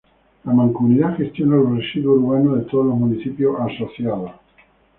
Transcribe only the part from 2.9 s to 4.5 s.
municipios asociados.